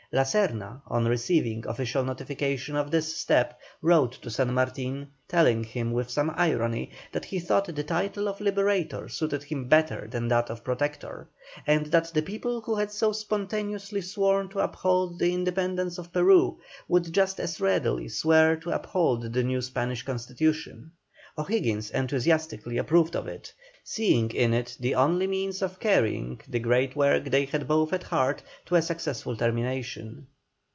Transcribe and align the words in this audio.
La 0.13 0.23
Serna, 0.23 0.81
on 0.87 1.05
receiving 1.07 1.65
official 1.67 2.03
notification 2.03 2.75
of 2.75 2.91
this 2.91 3.15
step, 3.15 3.57
wrote 3.81 4.11
to 4.11 4.29
San 4.29 4.53
Martin, 4.53 5.07
telling 5.29 5.63
him 5.63 5.93
with 5.93 6.09
some 6.09 6.29
irony 6.35 6.91
that 7.13 7.23
he 7.23 7.39
thought 7.39 7.73
the 7.73 7.83
title 7.85 8.27
of 8.27 8.41
Liberator 8.41 9.07
suited 9.07 9.41
him 9.41 9.69
better 9.69 10.09
than 10.11 10.27
that 10.27 10.49
of 10.49 10.65
Protector, 10.65 11.29
and 11.65 11.85
that 11.85 12.13
the 12.13 12.21
people 12.21 12.59
who 12.59 12.75
had 12.75 12.91
so 12.91 13.13
spontaneously 13.13 14.01
sworn 14.01 14.49
to 14.49 14.59
uphold 14.59 15.17
the 15.17 15.33
independence 15.33 15.97
of 15.97 16.11
Peru, 16.11 16.59
would 16.89 17.13
just 17.13 17.39
as 17.39 17.61
readily 17.61 18.09
swear 18.09 18.57
to 18.57 18.71
uphold 18.71 19.31
the 19.31 19.43
new 19.43 19.61
Spanish 19.61 20.03
constitution. 20.03 20.91
O'Higgins 21.37 21.89
enthusiastically 21.91 22.77
approved 22.77 23.15
of 23.15 23.25
it, 23.25 23.53
seeing 23.85 24.29
in 24.31 24.53
it 24.53 24.75
the 24.81 24.93
only 24.93 25.25
means 25.25 25.61
of 25.61 25.79
carrying 25.79 26.39
the 26.47 26.59
great 26.59 26.93
work 26.93 27.23
they 27.25 27.45
had 27.45 27.65
both 27.65 27.93
at 27.93 28.03
heart 28.03 28.41
to 28.65 28.75
a 28.75 28.81
successful 28.81 29.35
termination. 29.37 30.27